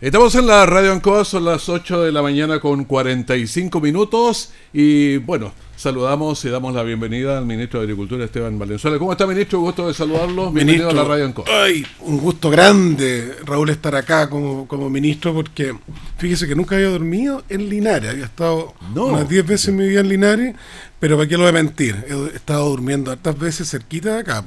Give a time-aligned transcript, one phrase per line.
[0.00, 5.18] Estamos en la Radio Ancoa, son las 8 de la mañana con 45 minutos y
[5.18, 8.98] bueno, saludamos y damos la bienvenida al ministro de Agricultura Esteban Valenzuela.
[8.98, 9.60] ¿Cómo está ministro?
[9.60, 10.50] Gusto de saludarlo.
[10.52, 11.44] Bienvenido a la Radio Ancoa.
[11.50, 15.76] Ay, un gusto grande, Raúl, estar acá como, como ministro porque
[16.16, 20.00] fíjese que nunca había dormido en Linares, había estado unas 10 veces en mi vida
[20.00, 20.56] en Linares,
[20.98, 24.42] pero para qué lo voy a mentir, he estado durmiendo hartas veces cerquita de acá,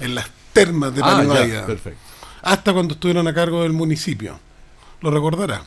[0.00, 2.00] en las termas de ah, perfecto.
[2.42, 4.40] hasta cuando estuvieron a cargo del municipio
[5.00, 5.62] lo recordará.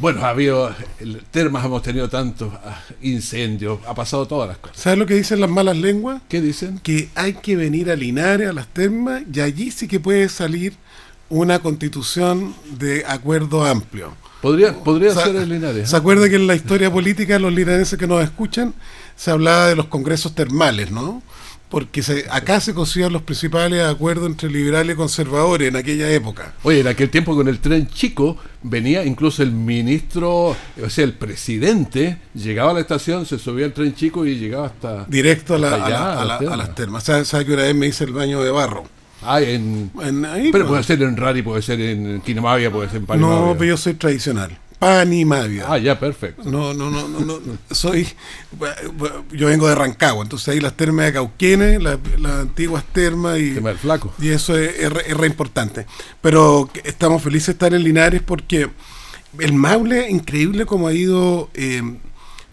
[0.00, 0.74] Bueno, ha habido,
[1.30, 4.78] termas hemos tenido tantos ah, incendios, ha pasado todas las cosas.
[4.78, 6.22] ¿Sabes lo que dicen las malas lenguas?
[6.26, 6.78] ¿Qué dicen?
[6.78, 10.72] Que hay que venir a Linares, a las termas, y allí sí que puede salir
[11.28, 14.14] una constitución de acuerdo amplio.
[14.40, 15.90] Podría, podría ser en Linares.
[15.90, 18.72] ¿Se acuerda que en la historia política, los linarenses que nos escuchan,
[19.16, 21.22] se hablaba de los congresos termales, ¿no?
[21.70, 26.52] Porque acá se consiguen los principales acuerdos entre liberales y conservadores en aquella época.
[26.64, 31.14] Oye, en aquel tiempo con el tren chico venía incluso el ministro, o sea, el
[31.14, 35.04] presidente, llegaba a la estación, se subía al tren chico y llegaba hasta...
[35.06, 37.04] Directo a, las termas.
[37.04, 37.74] ¿Sabe, qué hora es?
[37.74, 38.84] Me dice el baño de barro.
[39.22, 39.90] Ah, en...
[39.94, 40.64] pero pues.
[40.64, 43.46] puede ser en Rari, puede ser en Quinamavia, puede ser en Panimavia.
[43.46, 44.58] No, pero yo soy tradicional.
[44.80, 45.66] Panimavia.
[45.68, 46.42] Ah, ya, perfecto.
[46.50, 47.38] No, no, no, no, no.
[47.70, 48.08] Soy.
[49.30, 53.60] Yo vengo de Rancagua, entonces ahí las termas de Cauquenes, las, antiguas termas y.
[53.78, 54.14] flaco.
[54.18, 55.84] Y eso es, re, importante.
[56.22, 58.70] Pero estamos felices de estar en Linares porque
[59.38, 61.50] el Maule, increíble como ha ido.
[61.52, 61.82] Eh,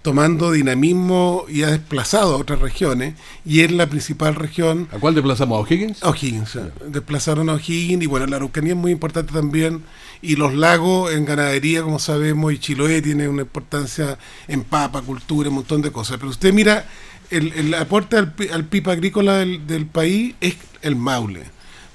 [0.08, 4.88] tomando dinamismo y ha desplazado a otras regiones y es la principal región.
[4.94, 5.58] ¿A cuál desplazamos?
[5.58, 6.02] ¿A O'Higgins?
[6.02, 9.83] A O'Higgins, desplazaron a O'Higgins y bueno, la Araucanía es muy importante también
[10.22, 15.50] y los lagos en ganadería, como sabemos, y Chiloé tiene una importancia en papa, cultura,
[15.50, 16.16] un montón de cosas.
[16.19, 16.85] Pero usted mira,
[17.30, 21.44] el, aporte al, al PIB agrícola del, del país es el Maule,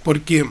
[0.05, 0.45] porque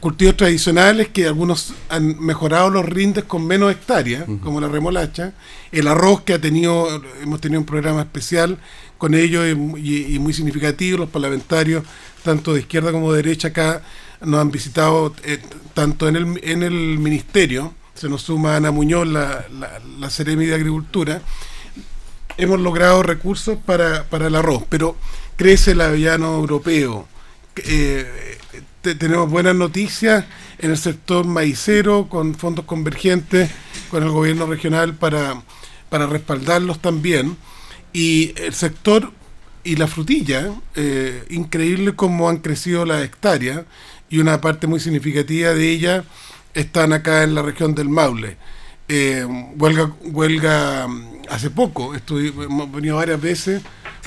[0.00, 5.34] cultivos tradicionales que algunos han mejorado los rindes con menos hectáreas, como la remolacha,
[5.70, 8.58] el arroz que ha tenido, hemos tenido un programa especial
[8.98, 11.84] con ellos y, muy significativo, los parlamentarios,
[12.22, 13.82] tanto de izquierda como de derecha acá,
[14.22, 15.38] nos han visitado eh,
[15.74, 20.54] tanto en el, en el ministerio, se nos suma Ana Muñoz, la, la, la de
[20.54, 21.22] Agricultura,
[22.36, 24.96] hemos logrado recursos para, para el arroz, pero
[25.36, 27.06] crece el avellano europeo,
[27.56, 28.38] eh,
[28.82, 30.24] tenemos buenas noticias
[30.58, 33.50] en el sector maicero con fondos convergentes
[33.90, 35.42] con el gobierno regional para,
[35.88, 37.36] para respaldarlos también.
[37.92, 39.12] Y el sector
[39.64, 43.64] y la frutilla, eh, increíble cómo han crecido las hectáreas
[44.08, 46.04] y una parte muy significativa de ellas
[46.54, 48.36] están acá en la región del Maule.
[48.88, 49.24] Eh,
[49.56, 53.62] huelga, huelga mm, hace poco, hemos venido varias veces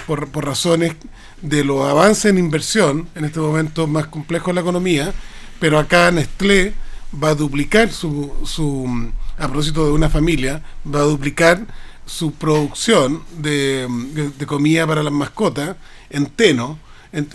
[0.07, 0.95] por, por razones
[1.43, 5.13] de los avances en inversión, en este momento más complejo de la economía,
[5.59, 6.73] pero acá Nestlé
[7.21, 11.65] va a duplicar su, su a propósito de una familia, va a duplicar
[12.05, 13.87] su producción de,
[14.37, 15.75] de, comida para las mascotas
[16.09, 16.79] en Teno,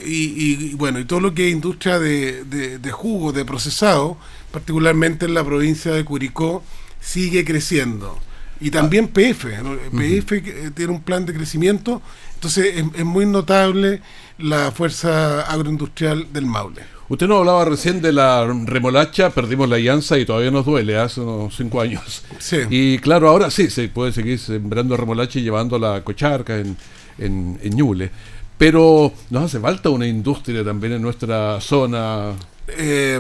[0.05, 4.17] y, bueno, y todo lo que es industria de, de, de jugo, de procesado,
[4.51, 6.65] particularmente en la provincia de Curicó,
[7.01, 8.19] sigue creciendo.
[8.61, 9.47] Y también PF,
[9.93, 12.03] PF tiene un plan de crecimiento
[12.39, 14.01] entonces es, muy notable
[14.39, 16.83] la fuerza agroindustrial del Maule.
[17.09, 21.21] Usted nos hablaba recién de la remolacha, perdimos la alianza y todavía nos duele, hace
[21.21, 22.23] unos cinco años.
[22.39, 22.59] Sí.
[22.71, 26.77] Y claro, ahora sí, se puede seguir sembrando remolacha y llevando la cocharca en,
[27.19, 28.09] en, Ñuble.
[28.57, 32.35] Pero nos hace falta una industria también en nuestra zona.
[32.69, 33.19] Eh,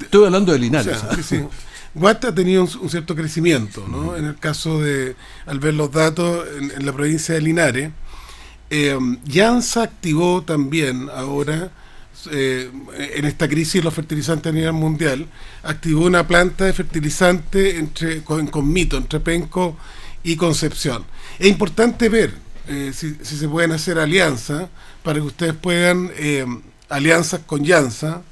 [0.00, 1.04] estoy hablando de Linares.
[1.16, 1.40] sí, sí.
[1.94, 4.16] Guata ha tenido un, cierto crecimiento, ¿no?
[4.16, 5.14] En el caso de,
[5.46, 7.90] al ver los datos, en la provincia de Linares,
[8.74, 8.98] eh,
[9.30, 11.70] Jansa activó también ahora,
[12.30, 12.70] eh,
[13.14, 15.26] en esta crisis de los fertilizantes a nivel mundial,
[15.62, 19.76] activó una planta de fertilizante entre, con, Mito, entre Penco
[20.22, 21.04] y Concepción.
[21.38, 22.32] Es importante ver
[22.66, 24.70] eh, si, se pueden hacer alianzas
[25.02, 26.46] para que ustedes puedan, eh,
[26.88, 28.22] alianzas con Jansa,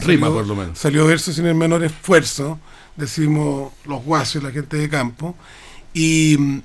[0.00, 0.78] Rima por lo menos.
[0.78, 2.58] Salió verso sin el menor esfuerzo,
[2.96, 5.34] decimos los guasos, la gente de campo,
[5.94, 6.60] y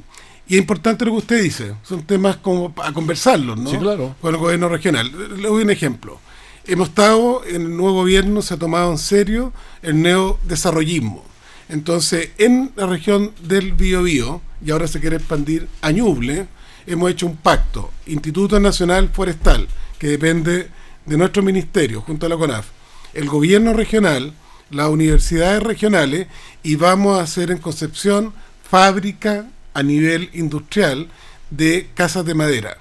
[0.49, 3.69] y es importante lo que usted dice, son temas como a conversarlos, ¿no?
[3.69, 4.15] Sí, claro.
[4.21, 5.11] Con el gobierno regional.
[5.35, 6.19] Le doy un ejemplo.
[6.65, 9.51] Hemos estado, en el nuevo gobierno se ha tomado en serio
[9.81, 11.23] el neodesarrollismo.
[11.67, 16.47] Entonces, en la región del Biobío, y ahora se quiere expandir a Ñuble,
[16.85, 19.67] hemos hecho un pacto, Instituto Nacional Forestal,
[19.99, 20.69] que depende
[21.07, 22.67] de nuestro ministerio, junto a la CONAF,
[23.13, 24.33] el gobierno regional,
[24.69, 26.27] las universidades regionales,
[26.61, 28.33] y vamos a hacer en Concepción
[28.69, 31.07] fábrica a nivel industrial
[31.49, 32.77] de casas de madera.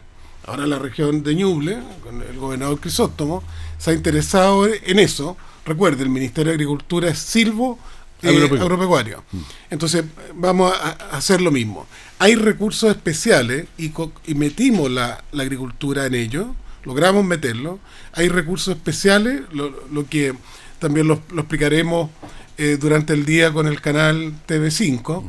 [0.47, 3.43] Ahora la región de Ñuble, con el gobernador Crisóstomo,
[3.79, 5.37] se ha interesado en eso.
[5.65, 7.79] Recuerde, el Ministerio de Agricultura es silvo
[8.23, 9.25] agropecuario.
[9.33, 9.39] Mm.
[9.71, 11.87] Entonces, vamos a, hacer lo mismo.
[12.19, 13.93] Hay recursos especiales y,
[14.27, 16.55] y metimos la, agricultura en ello,
[16.87, 17.79] logramos meterlo.
[18.13, 20.35] Hay recursos especiales, lo, que
[20.79, 22.11] también lo, explicaremos
[22.57, 25.25] eh, durante el día con el canal TV5,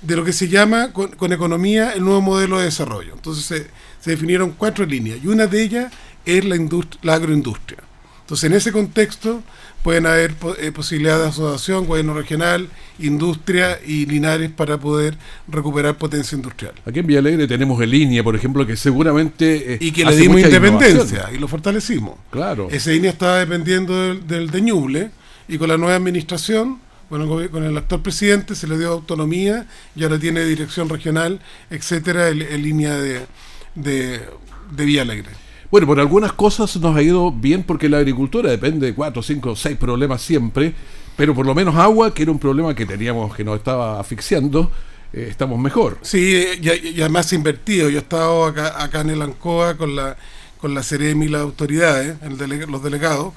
[0.00, 3.12] de lo que se llama con, economía el nuevo modelo de desarrollo.
[3.14, 3.70] Entonces se,
[4.00, 5.92] se definieron cuatro líneas y una de ellas
[6.24, 6.56] es la,
[7.02, 7.78] la agroindustria.
[8.22, 9.42] Entonces, en ese contexto
[9.82, 12.68] pueden haber eh, posibilidades de asociación, gobierno regional,
[12.98, 15.16] industria y Linares para poder
[15.48, 16.74] recuperar potencia industrial.
[16.86, 19.74] Aquí en Villalegre tenemos el línea, por ejemplo, que seguramente...
[19.74, 22.14] Eh, y que le dimos independencia y lo fortalecimos.
[22.30, 22.68] Claro.
[22.70, 25.10] Ese línea estaba dependiendo del, del de Ñuble
[25.48, 26.78] y con la nueva administración
[27.12, 32.30] bueno, con el actual presidente se le dio autonomía y ahora tiene dirección regional, etcétera,
[32.30, 33.26] en, línea de,
[33.74, 34.22] de,
[34.70, 35.28] de Vía Alegre.
[35.72, 39.56] Bueno, por algunas cosas nos ha ido bien porque la agricultura depende de cuatro, cinco,
[39.56, 40.74] seis problemas siempre,
[41.16, 44.70] pero por lo menos agua, que era un problema que teníamos, que nos estaba asfixiando,
[45.14, 45.96] eh, estamos mejor.
[46.02, 47.88] Sí, y, además invertido.
[47.88, 50.18] Yo he estado acá, acá en el ANCOA con la,
[50.60, 53.32] con la CEREM y las autoridades, el los delegados,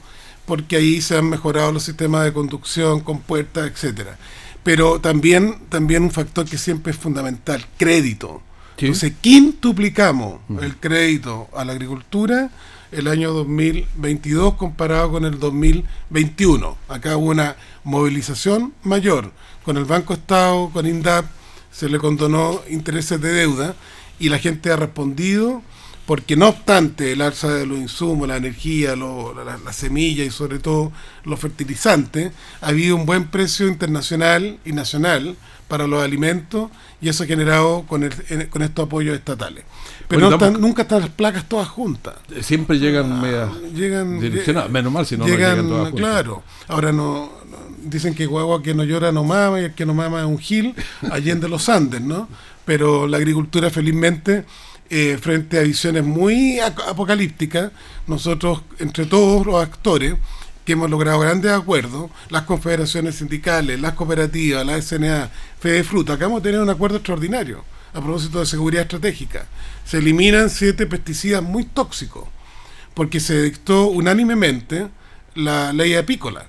[0.46, 4.18] porque ahí se han mejorado los sistemas de conducción con puertas, etcétera.
[4.62, 8.42] Pero también, también un factor que siempre es fundamental, crédito.
[8.78, 10.60] Entonces, quintuplicamos mm.
[10.60, 12.52] el crédito a la agricultura
[12.92, 16.78] el año 2022 comparado con el 2021.
[16.88, 19.32] Acá hubo una movilización mayor.
[19.64, 21.26] Con el Banco Estado, con INDAP,
[21.72, 23.76] se le condonó intereses de deuda
[24.20, 25.62] y la gente ha respondido
[26.06, 30.92] porque no obstante el alza de los insumos, la energía, la, semilla y sobre todo
[31.24, 32.32] los fertilizantes,
[32.62, 35.36] ha habido un buen precio internacional y nacional
[35.68, 36.70] para los alimentos
[37.02, 39.64] y eso ha generado con, el, con estos apoyos estatales.
[40.08, 40.30] Pero
[40.60, 42.16] nunca están las placas todas juntas.
[42.42, 46.00] Siempre llegan ah, llegan, direccionadas, menos mal si no, llegan, todas juntas.
[46.00, 47.32] Claro, ahora no,
[47.84, 50.38] dicen que guagua que no llora no mama y el que no mama es un
[50.38, 50.76] gil,
[51.10, 52.28] allende los Andes, ¿no?
[52.64, 54.46] Pero la agricultura felizmente
[54.90, 57.72] eh, frente a visiones muy apocalípticas,
[58.08, 60.16] nosotros, entre todos los actores,
[60.64, 65.30] que hemos logrado grandes acuerdos, las confederaciones sindicales, las cooperativas, la SNA,
[65.60, 69.46] Fede Fruta, acabamos de tener un acuerdo extraordinario a propósito de seguridad estratégica.
[69.86, 72.28] Se eliminan siete pesticidas muy tóxicos,
[72.94, 74.88] porque se dictó unánimemente
[75.36, 76.48] la ley apícola.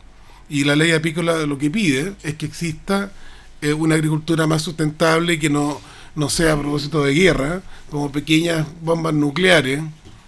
[0.49, 3.13] Y la ley apícola lo que pide es que exista
[3.61, 5.81] eh, una agricultura más sustentable y que no,
[6.17, 9.81] no sea a propósito de guerra, como pequeñas bombas nucleares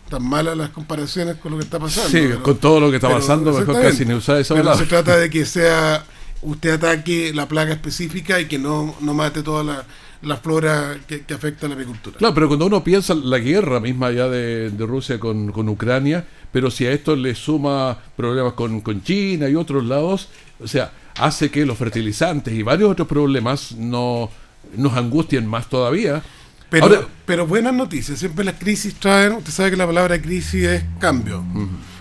[0.08, 2.10] tan malas las comparaciones con lo que está pasando.
[2.10, 5.16] Sí, con todo lo que está pasando, mejor casi ni usar esa Pero se trata
[5.16, 6.04] de que sea
[6.42, 9.84] usted ataque la plaga específica y que no, no mate toda
[10.22, 12.16] la, flora que, afecta a la agricultura.
[12.16, 16.70] Claro, pero cuando uno piensa la guerra misma ya de, Rusia con, con, Ucrania, pero
[16.70, 20.28] si a esto le suma problemas con, con China y otros lados,
[20.60, 24.30] o sea, hace que los fertilizantes y varios otros problemas no
[24.76, 26.22] nos angustien más todavía
[26.70, 30.84] pero, pero buenas noticias, siempre las crisis traen, usted sabe que la palabra crisis es
[30.98, 31.42] cambio,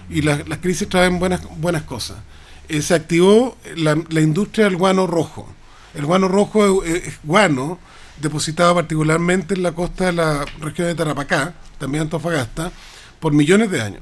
[0.10, 2.18] y las crisis traen buenas, buenas cosas.
[2.68, 5.48] Eh, se activó la, industria del guano rojo.
[5.94, 7.80] El guano rojo es, guano
[8.19, 12.72] depositado particularmente en la costa de la región de Tarapacá, también Antofagasta,
[13.22, 14.02] por millones de años.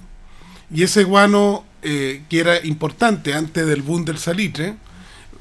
[0.72, 4.76] Y ese guano, eh, que era importante antes del boom del salitre,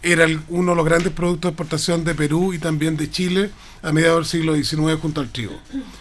[0.05, 3.51] era uno de los grandes productos de exportación de Perú y también de Chile
[3.83, 5.55] a mediados del siglo XIX junto al trigo.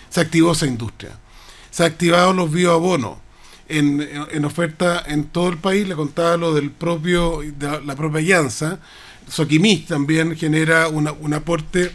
[0.09, 1.17] Se activó esa industria.
[1.71, 3.17] Se han activado los bioabonos
[3.67, 5.87] en, en, oferta en todo el país.
[5.87, 8.79] Le contaba lo del propio, de la propia Alianza.
[9.29, 11.91] Soquimís también genera un aporte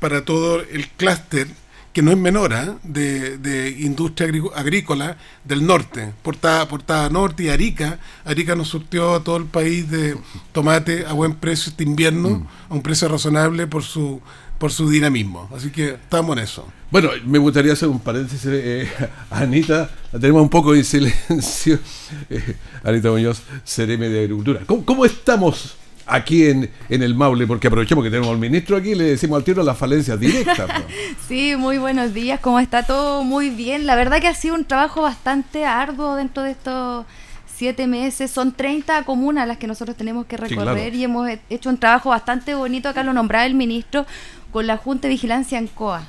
[0.00, 1.46] para todo el clúster
[1.92, 2.72] que no es menor, ¿eh?
[2.82, 7.98] de, industria agrícola del norte, Portada, Portada Norte y Arica.
[8.24, 10.16] Arica nos surtió a todo el país de
[10.52, 12.46] tomate a buen precio este invierno, mm.
[12.70, 14.20] a un precio razonable por su
[14.62, 15.50] por su dinamismo.
[15.56, 16.64] Así que estamos en eso.
[16.92, 18.46] Bueno, me gustaría hacer un paréntesis.
[18.46, 18.88] Eh,
[19.28, 21.78] Anita, la tenemos un poco en silencio.
[22.30, 24.60] Eh, Anita Muñoz, Cereme de Agricultura.
[24.66, 25.74] ¿Cómo, ¿Cómo, estamos
[26.14, 29.44] aquí en, en, el Maule, porque aprovechemos que tenemos al ministro aquí, le decimos al
[29.44, 30.70] tiro las falencias directas.
[31.28, 33.24] sí, muy buenos días, ¿cómo está todo?
[33.24, 37.06] Muy bien, la verdad que ha sido un trabajo bastante arduo dentro de estos
[37.54, 41.78] siete meses, son 30 comunas las que nosotros tenemos que recorrer y hemos hecho un
[41.78, 44.06] trabajo bastante bonito, acá lo nombraba el ministro,
[44.52, 46.08] con la Junta de Vigilancia en COA.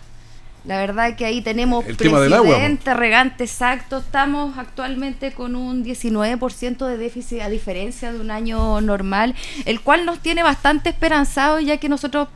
[0.66, 3.98] La verdad que ahí tenemos el presidente, regante, exacto.
[3.98, 10.06] Estamos actualmente con un 19% de déficit a diferencia de un año normal, el cual
[10.06, 12.30] nos tiene bastante esperanzados ya que nosotros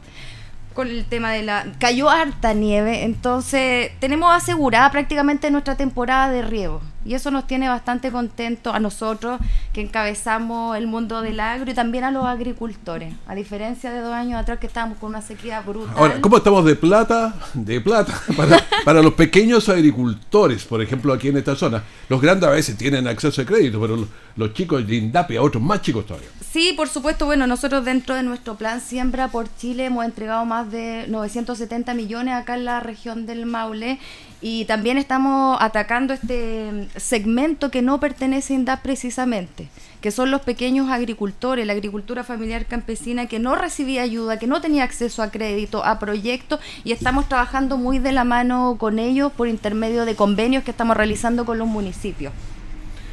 [0.73, 1.65] con el tema de la...
[1.79, 6.81] cayó harta nieve, entonces tenemos asegurada prácticamente nuestra temporada de riego.
[7.03, 9.39] Y eso nos tiene bastante contentos a nosotros
[9.77, 14.11] que encabezamos el mundo del agro y también a los agricultores, a diferencia de dos
[14.11, 15.93] años atrás que estábamos con una sequía brutal.
[15.95, 17.35] Ahora, ¿cómo estamos de plata?
[17.53, 21.83] De plata para, para los pequeños agricultores, por ejemplo, aquí en esta zona.
[22.09, 25.61] Los grandes a veces tienen acceso a crédito, pero los, chicos de INDAPI, a otros
[25.61, 26.29] más chicos todavía.
[26.41, 27.27] Sí, por supuesto.
[27.27, 32.33] Bueno, nosotros dentro de nuestro plan Siembra por Chile hemos entregado más de 970 millones
[32.33, 33.99] acá en la región del Maule
[34.41, 39.66] y también estamos atacando este segmento que no pertenece a INDAP precisamente,
[40.01, 44.61] que son los pequeños agricultores, la agricultura familiar campesina que no recibía ayuda, que no
[44.61, 49.31] tenía acceso a crédito, a proyectos y estamos trabajando muy de la mano con ellos
[49.31, 52.33] por intermedio de convenios que estamos realizando con los municipios.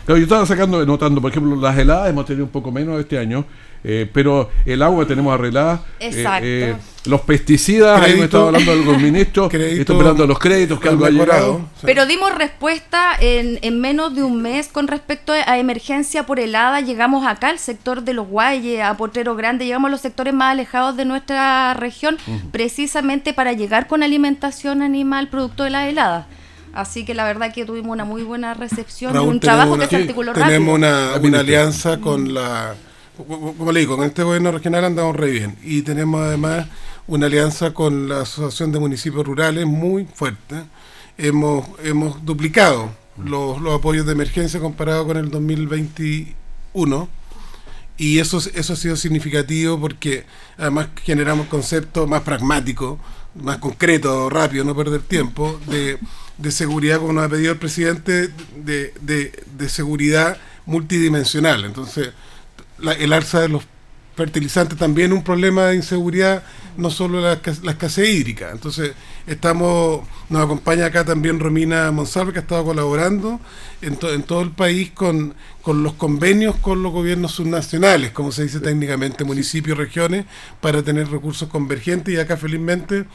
[0.07, 3.45] Yo estaba sacando, notando, por ejemplo, las heladas hemos tenido un poco menos este año,
[3.83, 5.83] eh, pero el agua tenemos arreglada.
[6.01, 6.47] Eh, Exacto.
[6.47, 11.05] Eh, los pesticidas, ahí me estaba hablando algún ministro, estoy esperando los créditos que algo
[11.05, 11.69] ha llegado.
[11.83, 16.81] Pero dimos respuesta en, en, menos de un mes con respecto a emergencia por helada.
[16.81, 20.53] Llegamos acá al sector de los Guayes, a Portero Grande, llegamos a los sectores más
[20.53, 22.17] alejados de nuestra región,
[22.53, 26.27] precisamente para llegar con alimentación animal producto de la helada.
[26.75, 29.97] Así que la verdad que tuvimos una muy buena recepción, y un trabajo que se
[29.97, 32.75] articuló Tenemos una, una alianza con la
[33.17, 35.57] como le digo, con este gobierno regional andamos re bien.
[35.63, 36.67] Y tenemos además
[37.07, 40.65] una alianza con la Asociación de Municipios Rurales muy fuerte.
[41.17, 47.09] Hemos, hemos duplicado los, los apoyos de emergencia comparado con el 2021.
[47.97, 50.25] Y eso, eso ha sido significativo porque
[50.59, 52.99] además generamos conceptos más pragmáticos,
[53.35, 55.99] más concretos, rápidos, no perder tiempo, de,
[56.39, 61.65] de seguridad, como nos ha pedido el presidente, de, de, de seguridad multidimensional.
[61.65, 62.11] Entonces,
[62.99, 63.63] el alza de los
[64.17, 66.43] fertilizantes también un problema de inseguridad,
[66.77, 68.51] no solo la, escasez hídrica.
[68.51, 68.93] Entonces,
[69.27, 73.41] estamos, nos acompaña acá también Romina Monsalve, que ha estado colaborando
[73.83, 78.45] en, en todo el país con, con los convenios con los gobiernos subnacionales, como se
[78.45, 80.27] dice técnicamente, municipios, regiones,
[80.61, 82.15] para tener recursos convergentes.
[82.15, 83.07] Y acá, felizmente,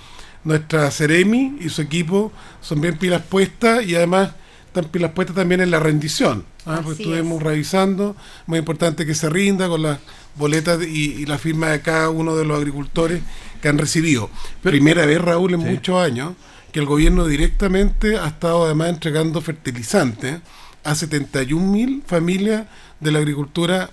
[0.43, 4.31] nuestra Ceremi y su equipo son bien pilas puestas y además
[4.67, 6.45] están pilas puestas también en la rendición.
[6.69, 6.81] ¿Ah?
[6.83, 9.99] Pues estuvimos revisando, muy importante que se rinda con las
[10.35, 13.21] boletas y, la firma de cada uno de los agricultores
[13.61, 14.29] que han recibido.
[14.61, 16.33] Primera vez, Raúl, en muchos años,
[16.71, 20.39] que el gobierno directamente ha estado además entregando fertilizantes
[20.83, 22.65] a 71 mil familias
[22.99, 23.89] de la agricultura,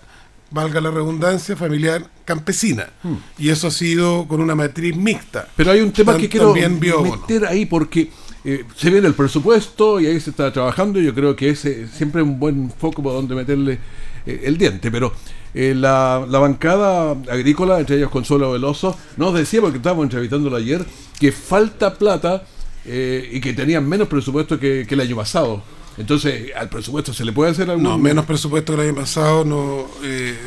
[0.51, 2.91] valga la redundancia, familiar campesina.
[3.03, 3.17] Hmm.
[3.39, 5.49] Y eso ha sido con una matriz mixta.
[5.57, 8.11] Pero hay un tema que quiero meter ahí porque
[8.49, 11.01] eh, se viene el presupuesto y ahí se está trabajando.
[11.01, 13.81] Yo creo que ese siempre es un buen foco para donde meterle
[14.25, 14.89] eh, el diente.
[14.93, 15.13] Pero
[15.53, 20.87] eh, la, bancada agrícola, entre ellos Consuelo Veloso, nos decía, porque estábamos entrevistándolo ayer,
[21.19, 22.45] que falta plata
[22.89, 25.61] y que tenían menos presupuesto que, el año pasado.
[25.99, 27.83] Entonces, ¿al presupuesto se le puede hacer algo?
[27.83, 29.89] No, menos presupuesto que el año pasado no...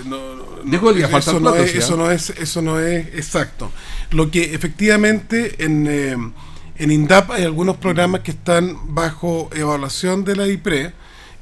[0.05, 3.69] no, eso, no es, eso, no es, eso no es exacto.
[4.11, 6.33] Lo que efectivamente en
[6.79, 10.93] en INDAP hay algunos programas que están bajo evaluación de la IPRE.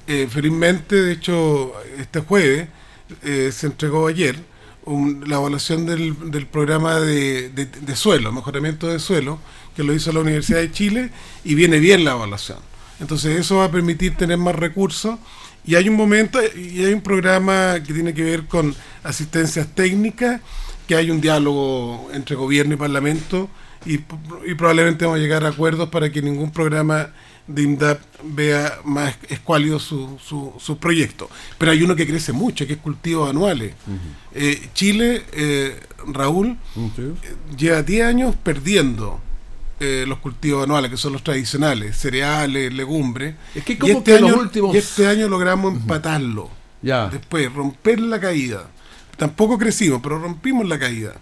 [0.07, 2.67] Eh, felizmente, de hecho, este jueves
[3.23, 4.35] eh, se entregó ayer
[5.27, 9.37] la evaluación del, programa de, suelo, mejoramiento de suelo,
[9.75, 11.11] que lo hizo la Universidad de Chile,
[11.43, 12.57] y viene bien la evaluación.
[12.99, 15.19] Entonces eso va a permitir tener más recursos.
[15.65, 20.41] Y hay un momento, y hay un programa que tiene que ver con asistencias técnicas,
[20.87, 23.49] que hay un diálogo entre gobierno y parlamento
[23.85, 23.99] y,
[24.55, 27.09] probablemente vamos a llegar a acuerdos para que ningún programa
[27.47, 31.29] de INDAP vea más escuálido su, su, su, proyecto.
[31.57, 33.73] Pero hay uno que crece mucho, que es cultivos anuales.
[34.33, 36.57] Eh, Chile, eh, Raúl,
[36.97, 37.13] eh,
[37.57, 39.21] lleva 10 años perdiendo
[39.79, 43.35] los cultivos anuales, que son los tradicionales, cereales, legumbres.
[43.53, 46.49] Es que como y este, año, y este año logramos empatarlo.
[46.81, 47.07] Ya.
[47.09, 48.71] Después, romper la caída
[49.17, 51.13] tampoco crecimos, pero rompimos la caída.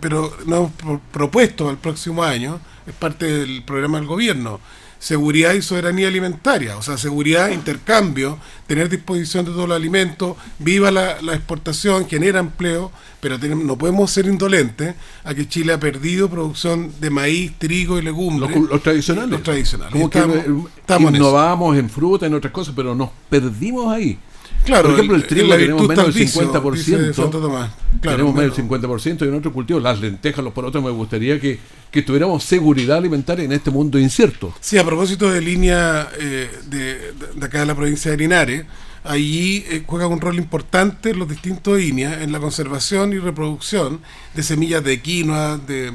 [0.00, 4.60] Pero nos hemos propuesto al próximo año, es parte del programa del gobierno,
[5.04, 10.90] seguridad y soberanía alimentaria, o sea, seguridad, intercambio, tener disposición de todos los alimentos, viva
[10.90, 12.90] la, exportación, genera empleo,
[13.20, 14.94] pero no podemos ser indolentes
[15.24, 18.56] a que Chile ha perdido producción de maíz, trigo y legumbres.
[18.56, 19.30] Los, tradicionales.
[19.30, 19.92] Los tradicionales.
[19.92, 24.18] Como estamos, que innovábamos en, en fruta, en otras cosas, pero nos perdimos ahí.
[24.64, 27.70] Claro, por ejemplo, el trigo tenemos menos del 50%.
[28.00, 31.58] tenemos menos del 50% y en otros cultivos, las lentejas, los porotos, me gustaría que,
[31.90, 34.54] que tuviéramos seguridad alimentaria en este mundo incierto.
[34.60, 38.64] Sí, a propósito de línea eh, de, de, acá de la provincia de Linares,
[39.04, 44.00] allí eh, juegan un rol importante los distintos líneas en la conservación y reproducción
[44.34, 45.92] de semillas de quinoa, de,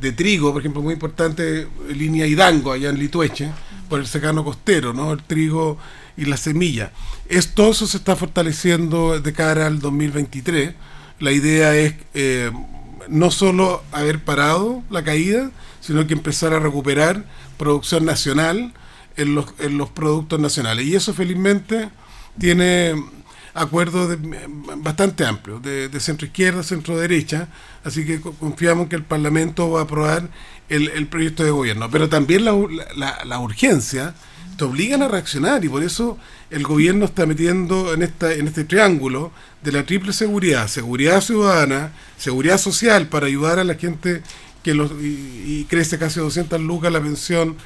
[0.00, 3.50] de trigo, por ejemplo, muy importante línea Hidango allá en Litueche,
[3.88, 5.12] por el secano costero, ¿no?
[5.12, 5.76] El trigo
[6.16, 6.92] y la semilla.
[7.28, 10.74] Es, todo eso se está fortaleciendo de cara al 2023.
[11.20, 12.50] La idea es eh,
[13.08, 15.50] no solo haber parado la caída,
[15.80, 17.24] sino que empezar a recuperar
[17.56, 18.72] producción nacional
[19.16, 20.86] en los, en los productos nacionales.
[20.86, 21.90] Y eso felizmente
[22.38, 22.94] tiene
[23.54, 24.16] acuerdos
[24.78, 27.48] bastante amplios, de, centro izquierda, centro derecha,
[27.84, 30.28] así que confiamos que el Parlamento va a aprobar
[30.68, 31.90] el, proyecto de gobierno.
[31.90, 34.14] Pero también la, la, urgencia
[34.56, 36.18] te obligan a reaccionar y por eso
[36.50, 39.32] el gobierno está metiendo en, esta, en este triángulo
[39.62, 44.22] de la triple seguridad, seguridad ciudadana, seguridad social para ayudar a la gente
[44.62, 47.56] que los, y, crece casi 200 lucas la pensión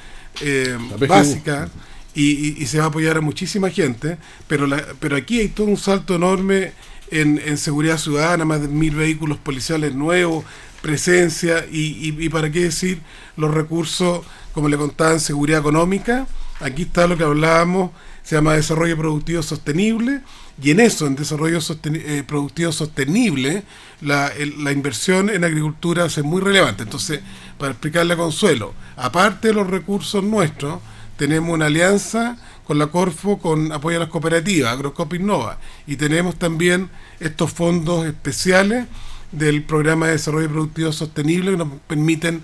[0.41, 0.77] eh,
[1.07, 1.69] básica
[2.15, 4.17] y, se va a apoyar a muchísima gente,
[4.47, 6.73] pero, la, pero aquí hay todo un salto enorme
[7.11, 10.43] en, en seguridad ciudadana, más de mil vehículos policiales nuevos,
[10.81, 13.01] presencia y, y, para qué decir
[13.35, 16.27] los recursos, como le contaba, en seguridad económica.
[16.59, 17.91] Aquí está lo que hablábamos,
[18.23, 20.21] se llama desarrollo productivo sostenible
[20.61, 23.63] y en eso, en desarrollo eh, productivo sostenible,
[24.01, 26.83] la, la, inversión en agricultura es muy relevante.
[26.83, 27.21] Entonces,
[27.59, 30.79] para explicarle a Consuelo, aparte de los recursos nuestros,
[31.15, 36.37] tenemos una alianza con la Corfo con apoyo a las cooperativas, Agrocop Innova, y tenemos
[36.37, 38.87] también estos fondos especiales
[39.31, 42.41] del programa de desarrollo productivo sostenible que nos permiten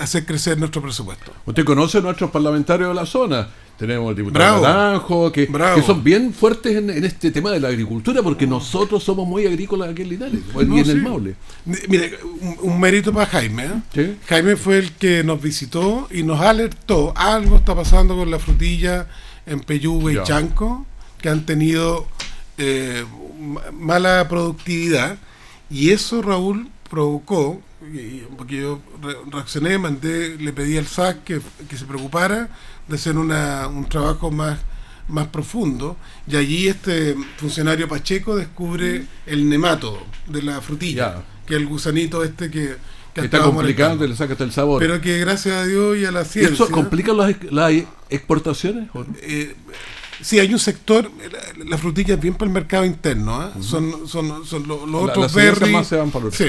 [0.00, 1.32] hacer crecer nuestro presupuesto.
[1.44, 3.48] Usted conoce a nuestros parlamentarios de la zona.
[3.78, 5.48] Tenemos el diputado Naranjo, que,
[5.84, 10.02] son bien fuertes en, este tema de la agricultura, porque nosotros somos muy agrícolas aquí
[10.02, 11.34] en Linares y en el Maule.
[11.64, 12.18] Mire,
[12.60, 13.70] un, mérito para Jaime.
[13.94, 14.16] ¿eh?
[14.26, 17.12] Jaime fue el que nos visitó y nos alertó.
[17.16, 19.08] Algo está pasando con la frutilla
[19.46, 20.86] en Peyúgue y Chanco,
[21.20, 22.06] que han tenido
[22.58, 23.04] eh,
[23.72, 25.18] mala productividad.
[25.70, 27.60] Y eso, Raúl, provocó,
[28.36, 28.80] porque yo
[29.30, 32.48] reaccioné, mandé, le pedí al SAC que, que se preocupara
[32.88, 34.58] de hacer una, un trabajo más,
[35.08, 35.96] más profundo.
[36.26, 42.22] Y allí este funcionario Pacheco descubre el nemátodo de la frutilla, que es el gusanito
[42.22, 42.76] este que,
[43.14, 44.80] que está complicado, le saca el sabor.
[44.80, 46.54] Pero que gracias a Dios y a la ciencia.
[46.54, 47.72] ¿Eso complica las, las
[48.08, 48.88] exportaciones?
[49.22, 49.54] Eh,
[50.22, 51.10] Sí, hay un sector,
[51.66, 53.50] la, frutilla es bien para el mercado interno, ¿eh?
[53.60, 56.46] son, son, son los, otros se van para sí,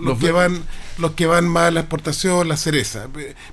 [0.00, 0.62] los, que van,
[0.98, 3.08] los que van más a la exportación, la cereza.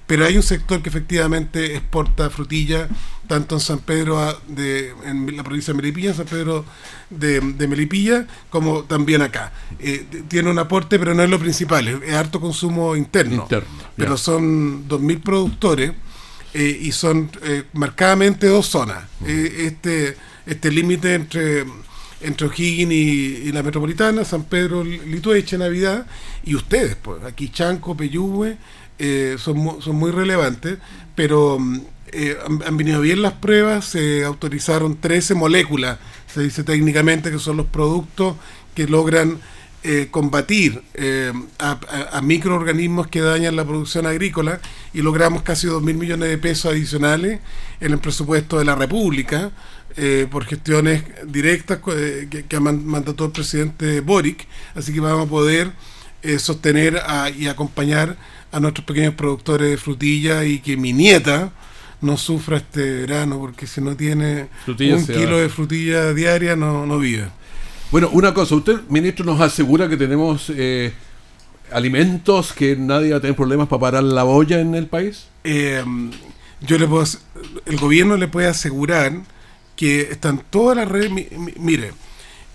[0.06, 2.89] Pero hay un sector que efectivamente exporta frutilla,
[3.28, 6.65] tanto en San Pedro, de, en la provincia de Melipilla, San Pedro
[7.10, 9.54] de, Melipilla, como también acá.
[9.80, 13.43] Eh, tiene un aporte, pero no es lo principal, es, harto consumo interno.
[13.43, 15.93] interno pero son 2.000 productores
[16.58, 19.04] eh, y son eh, marcadamente dos zonas.
[19.28, 20.15] Eh, este
[20.46, 21.65] este límite entre,
[22.22, 26.06] entre O'Higgins y, la metropolitana, San Pedro, Litueche, Navidad,
[26.46, 28.58] y ustedes, pues, aquí Chanco, Peyúgue,
[29.38, 30.78] son, son muy relevantes,
[31.15, 35.98] pero han, han, venido bien las pruebas, se autorizaron 13 moléculas,
[36.32, 38.36] se dice técnicamente que son los productos
[38.76, 39.39] que logran
[39.88, 44.60] eh, combatir eh, a, microorganismos que dañan la producción agrícola
[44.95, 47.39] y logramos casi 2 mil millones de pesos adicionales
[47.80, 49.52] en el presupuesto de la República
[49.95, 54.48] eh, por gestiones directas que, ha mandatado el presidente Boric.
[54.74, 55.71] Así que vamos a poder
[56.39, 57.00] sostener
[57.38, 58.17] y acompañar
[58.52, 61.52] a nuestros pequeños productores de frutilla y que mi nieta
[62.02, 66.98] no sufra este verano porque si no tiene un kilo de frutilla diaria no, no
[66.98, 67.30] vive.
[67.91, 70.93] Bueno, una cosa, usted, ministro, nos asegura que tenemos eh,
[71.71, 75.28] alimentos que nadie va a tener problemas para parar la olla en el país.
[75.43, 76.12] Em,
[76.62, 77.06] yo le puedo,
[77.65, 79.13] el gobierno le puede asegurar
[79.76, 81.12] que están todas las redes,
[81.58, 81.91] mire,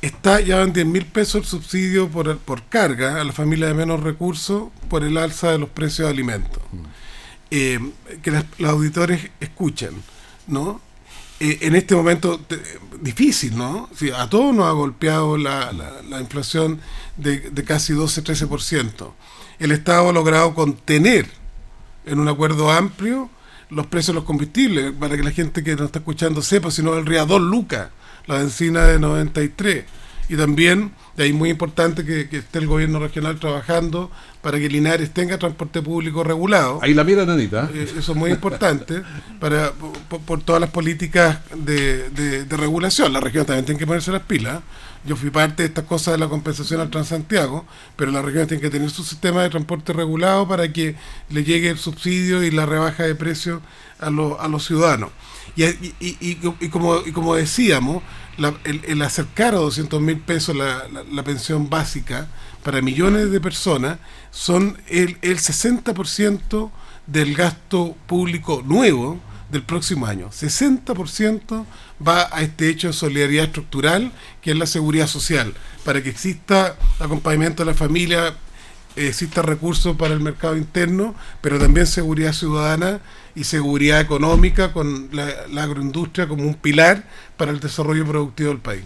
[0.03, 3.75] está ya en 10 mil pesos el subsidio por, por carga a la familia de
[3.75, 6.63] menos recursos por el alza de los precios de alimentos.
[6.73, 6.85] Mm.
[7.53, 9.91] Em, que los auditores escuchen,
[10.47, 10.81] ¿no?
[11.41, 12.39] Eh, en este momento
[13.01, 13.89] difícil, ¿no?
[14.15, 15.73] a todos nos ha golpeado la,
[16.07, 16.81] la, inflación
[17.17, 19.11] de, de casi 12-13%.
[19.59, 21.27] El Estado ha logrado contener
[22.05, 23.31] en un acuerdo amplio
[23.71, 26.83] los precios de los combustibles, para que la gente que nos está escuchando sepa, si
[26.83, 27.89] no valdría 2 lucas
[28.27, 29.85] la benzina de 93.
[30.29, 34.11] Y también, de ahí muy importante que esté el gobierno regional trabajando
[34.43, 36.79] para que Linares tenga transporte público regulado.
[36.83, 37.69] Ahí la mira, Nanita.
[37.75, 39.03] Eh, eso es muy importante
[39.39, 43.13] para por, todas las políticas de, de, regulación.
[43.13, 44.61] La región también tiene que ponerse las pilas.
[45.05, 48.61] Yo fui parte de estas cosas de la compensación al Transantiago, pero la región tiene
[48.61, 50.95] que tener su sistema de transporte regulado para que
[51.31, 53.63] le llegue el subsidio y la rebaja de precios
[53.99, 55.11] a, a los ciudadanos.
[55.57, 58.03] Y, y, y, y, como, y como decíamos,
[58.65, 62.29] el, acercar a 200 mil pesos la, la pensión básica
[62.63, 63.99] para millones de personas
[64.31, 66.71] son el, el 60%
[67.07, 69.19] del gasto público nuevo
[69.51, 70.29] del próximo año.
[70.29, 71.65] 60%
[72.07, 76.77] va a este hecho de solidaridad estructural, que es la seguridad social, para que exista
[76.99, 78.37] acompañamiento de la familia,
[78.97, 83.01] exista recursos para el mercado interno, pero también seguridad ciudadana
[83.35, 87.05] y seguridad económica con la, agroindustria como un pilar
[87.37, 88.85] para el desarrollo productivo del país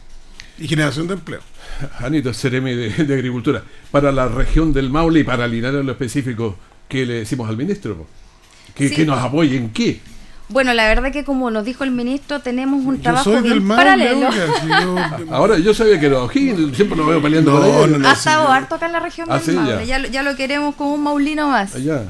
[0.59, 1.41] y generación de empleo.
[1.99, 5.93] Anito Ceremi de, de, Agricultura, para la región del Maule y para Linares en lo
[5.93, 6.57] específico,
[6.89, 8.07] ¿qué le decimos al ministro?
[8.75, 10.01] ¿Que, que nos apoye en qué?
[10.55, 14.29] Bueno, la verdad que como nos dijo el ministro, tenemos un trabajo bien paralelo.
[15.33, 18.93] Ahora, yo sabía que los siempre lo veo peleando no, ha estado harto acá en
[18.93, 19.85] la región ah, del Maule.
[19.85, 19.99] Ya.
[20.07, 21.75] Ya, lo queremos como un maulino más.
[21.75, 22.05] Allá.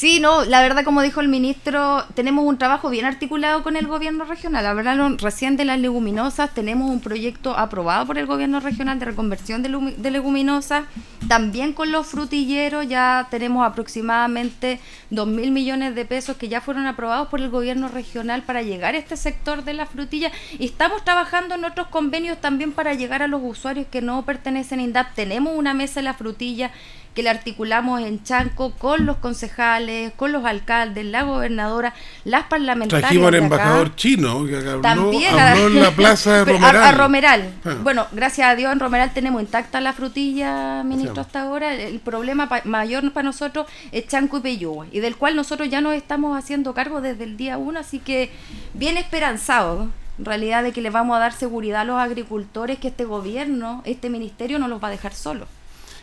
[0.00, 3.86] Sí, no, la verdad, como dijo el ministro, tenemos un trabajo bien articulado con el
[3.86, 4.64] gobierno regional.
[4.64, 9.62] Hablaron recién de las leguminosas, tenemos un proyecto aprobado por el gobierno regional de reconversión
[9.62, 10.84] de, leguminosas.
[11.28, 16.86] También con los frutilleros ya tenemos aproximadamente 2 mil millones de pesos que ya fueron
[16.86, 20.32] aprobados por el gobierno regional para llegar a este sector de la frutilla.
[20.58, 24.78] Y estamos trabajando en otros convenios también para llegar a los usuarios que no pertenecen
[24.78, 25.14] a INDAP.
[25.14, 26.70] Tenemos una mesa de la frutilla
[27.14, 31.92] que le articulamos en Chanco con los concejales, con los alcaldes, la gobernadora,
[32.24, 33.08] las parlamentarias.
[33.08, 36.76] Trajimos al embajador chino que habló, También en la plaza de Romeral.
[36.76, 37.52] A, Romeral.
[37.64, 37.76] Ah.
[37.82, 41.74] Bueno, gracias a Dios en Romeral tenemos intacta la frutilla, ministro, hasta ahora.
[41.74, 45.94] El, problema mayor para nosotros es Chanco y Peyúgue, y del cual nosotros ya nos
[45.94, 48.30] estamos haciendo cargo desde el día uno, así que
[48.74, 52.88] bien esperanzado en realidad de que le vamos a dar seguridad a los agricultores que
[52.88, 55.48] este gobierno, este ministerio no los va a dejar solos.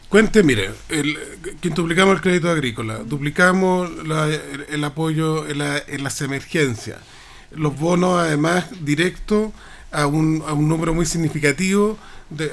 [0.09, 1.17] Cuente, mire, el,
[1.59, 3.91] quintuplicamos el crédito agrícola, duplicamos
[4.69, 6.99] el, apoyo en, las emergencias,
[7.51, 9.51] los bonos además directos
[9.91, 11.97] a un, a un número muy significativo
[12.29, 12.51] de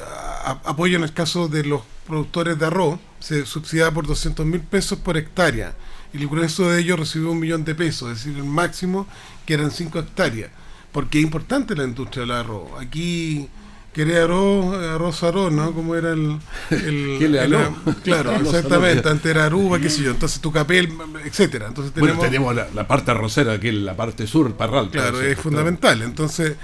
[0.65, 4.99] apoyo en el caso de los productores de arroz, se subsidiaba por 200 mil pesos
[4.99, 5.75] por hectárea
[6.13, 9.07] y el grueso de ellos recibió un millón de pesos, es decir, el máximo
[9.47, 10.51] que eran 5 hectáreas,
[10.91, 12.71] porque es importante la industria del arroz.
[12.81, 13.49] Aquí
[13.95, 15.73] quería arroz, arroz arroz, ¿no?
[15.73, 16.39] Como era el...
[16.71, 17.29] el,
[18.03, 20.93] claro, exactamente, antes era aruba, qué sé yo, entonces tu capel,
[21.25, 21.69] etcétera.
[21.69, 24.91] Entonces tenemos, bueno, tenemos la, parte arrocera, que es la parte sur, Parral.
[24.91, 26.03] Claro, es fundamental.
[26.03, 26.57] Entonces,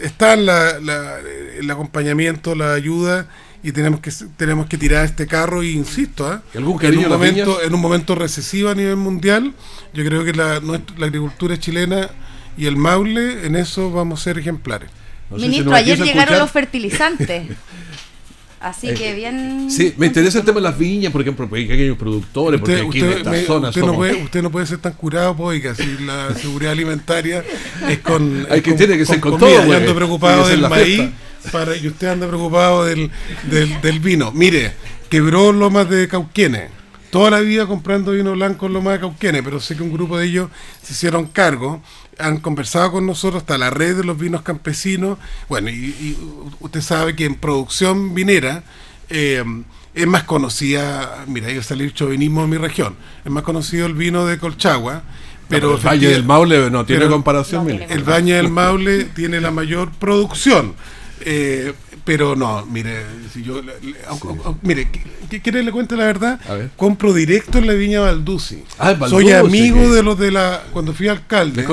[0.00, 0.78] está, la,
[1.58, 3.28] el acompañamiento, la ayuda
[3.60, 6.38] y tenemos que tenemos que tirar este carro y insisto ¿eh?
[6.54, 9.52] en un momento en un momento recesivo a nivel mundial
[9.92, 12.08] yo creo que la, la agricultura chilena
[12.56, 14.90] y el Maule en eso vamos a ser ejemplares
[15.30, 17.48] Ministro, ayer llegaron los fertilizantes.
[18.60, 19.70] Así que eh, bien.
[19.70, 22.80] Sí, me interesa el tema de las viñas, por ejemplo, porque hay aquellos productores, porque
[22.80, 26.04] aquí en esta zona usted, no puede, usted no puede ser tan curado, pues, si
[26.04, 27.44] la seguridad alimentaria
[27.88, 28.46] es con.
[28.50, 29.48] Hay que tiene que ser con, todo.
[29.48, 31.02] Yo ando preocupado del maíz
[31.52, 33.10] para, y usted anda preocupado del,
[33.48, 34.32] del, del vino.
[34.32, 34.72] Mire,
[35.08, 36.77] quebró Lomas de Cauquienes
[37.10, 40.18] toda la vida comprando vino blanco en Loma de Cauquenes, pero sé que un grupo
[40.18, 40.50] de ellos
[40.82, 41.82] se hicieron cargo,
[42.18, 45.18] han conversado con nosotros hasta la red de los vinos campesinos.
[45.48, 46.16] Bueno, y,
[46.60, 48.64] usted sabe que en producción vinera
[49.08, 49.44] eh,
[49.94, 52.94] es más conocida, mira, yo salí chauvinismo de mi región,
[53.24, 55.02] es más conocido el vino de Colchagua.
[55.48, 57.70] Pero, el Valle del Maule no tiene comparación.
[57.70, 60.74] el Valle del Maule tiene la mayor producción.
[61.22, 61.72] Eh,
[62.08, 63.60] pero no, mire, si yo,
[64.62, 64.88] mire,
[65.28, 66.40] ¿qué quiere le cuente la verdad?
[66.74, 68.64] Compro directo en la viña Balduci.
[68.78, 71.66] Ah, Soy amigo de los de la, cuando fui alcalde,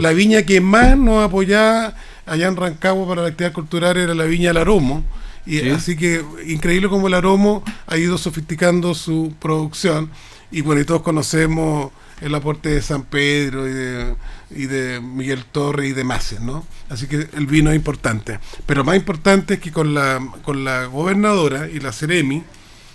[0.00, 4.24] la viña que más nos apoyaba allá en Rancagua para la actividad cultural era la
[4.24, 5.04] viña Laromo.
[5.44, 10.08] Y así que increíble como el Aromo ha ido sofisticando su producción.
[10.50, 11.90] Y bueno, y todos conocemos
[12.22, 14.14] el aporte de San Pedro y de,
[14.54, 16.66] y de Miguel Torre y de Maces, ¿no?
[16.88, 18.38] Así que el vino es importante.
[18.66, 22.42] Pero más importante es que con la, con la gobernadora y la Ceremi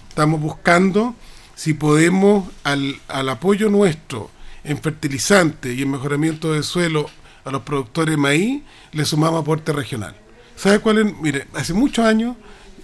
[0.10, 1.16] estamos buscando
[1.56, 4.30] si podemos al, al apoyo nuestro
[4.64, 7.10] en fertilizante y en mejoramiento de suelo
[7.46, 10.16] a los productores de maíz, le sumamos aporte regional.
[10.56, 11.18] ¿Sabe cuál es?
[11.22, 12.36] Mire, hace muchos años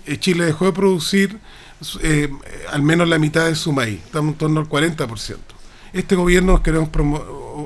[0.06, 1.38] eh, Chile dejó de producir
[2.02, 2.30] eh,
[2.72, 5.38] al menos la mitad de su maíz, estamos en torno al 40%
[5.94, 6.90] este gobierno queremos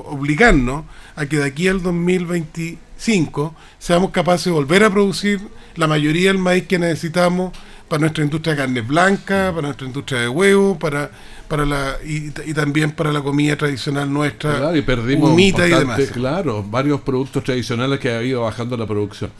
[0.06, 0.84] obligarnos
[1.18, 5.40] a que de aquí al 2025 seamos capaces de volver a producir
[5.74, 7.52] la mayoría del maíz que necesitamos
[7.88, 11.10] para nuestra industria de carne blanca, para nuestra industria de huevo, para
[11.48, 16.00] para la y, también para la comida tradicional nuestra, claro, y perdimos humita y demás.
[16.12, 19.30] Claro, varios productos tradicionales que ha ido bajando la producción.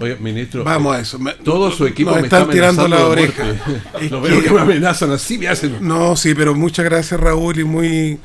[0.00, 0.64] Oye, ministro.
[0.64, 1.18] Vamos a eso.
[1.44, 3.44] todo su equipo me están está tirando la oreja.
[4.10, 5.76] Lo veo que me amenazan así, me hacen.
[5.80, 8.18] No, sí, pero muchas gracias, Raúl, y muy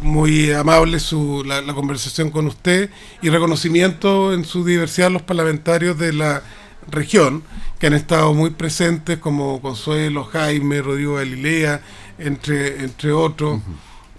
[0.00, 2.90] muy amable su, la, conversación con usted
[3.22, 6.42] y reconocimiento en su diversidad los parlamentarios de la
[6.90, 7.42] región
[7.78, 11.80] que han estado muy presentes como Consuelo, Jaime, Rodrigo Galilea,
[12.18, 13.60] entre, entre otros.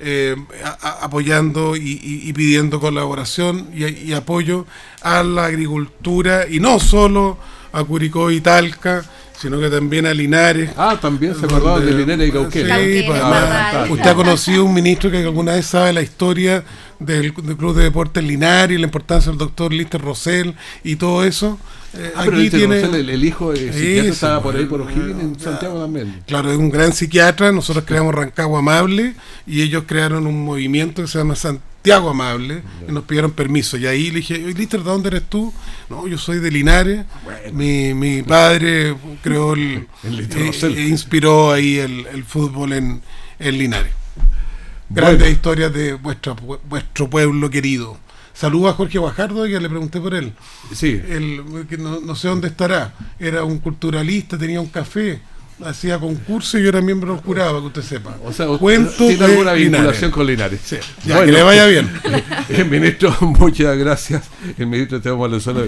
[0.04, 0.36] eh,
[0.82, 4.66] apoyando y, pidiendo colaboración y, apoyo
[5.02, 7.38] a la agricultura y no solo
[7.72, 9.06] a Curicó y Talca,
[9.42, 10.70] sino que también a Linares.
[10.78, 12.78] Ah, también se acordaba de Linares y Cauquenes.
[12.78, 16.64] Sí, pues, usted ha conocido un ministro que alguna vez sabe la historia
[17.06, 21.60] del, Club de Deportes Linares, y la importancia del doctor Lister Rosell y todo eso.
[21.94, 25.82] Eh, ah, aquí tiene el, hijo de psiquiatra estaba por ahí por O'Higgins en Santiago
[25.82, 26.22] también.
[26.26, 27.52] Claro, es un gran psiquiatra.
[27.52, 32.92] Nosotros creamos Rancagua Amable y ellos crearon un movimiento que se llama Santiago Amable y
[32.94, 33.76] nos pidieron permiso.
[33.78, 35.54] Y ahí le dije, Lister, ¿de dónde eres tú?
[35.90, 37.06] No, yo soy de Linares.
[37.52, 43.02] Mi, mi padre creó el, eh, e inspiró ahí el, fútbol en,
[43.40, 44.01] en Linares.
[44.94, 47.98] Grandes historias de vuestro, vuestro pueblo querido.
[48.34, 50.34] Saludo a Jorge Guajardo, que le pregunté por él.
[50.74, 51.02] Sí.
[51.70, 52.94] que no, sé dónde estará.
[53.20, 55.22] Era un culturalista, tenía un café,
[55.66, 58.16] hacía concurso y yo era miembro del jurado, que usted sepa.
[58.24, 60.60] O sea, Cuento tiene alguna vinculación con Linares.
[60.64, 60.78] Sí.
[61.06, 61.92] Ya, que le vaya bien.
[62.50, 64.24] el ministro, muchas gracias.
[64.58, 65.62] El ministro Esteban Valenzuela,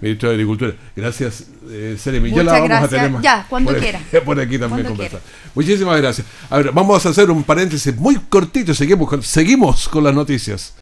[0.00, 0.74] ministro de Agricultura.
[0.94, 2.30] Gracias, eh, Seremi.
[2.30, 3.22] Ya la vamos a tener más.
[3.22, 4.00] Ya, cuando quiera.
[4.24, 5.20] Por aquí también conversar.
[5.54, 6.26] Muchísimas gracias.
[6.50, 8.74] A ver, vamos a hacer un paréntesis muy cortito.
[8.74, 10.74] Seguimos seguimos con las noticias.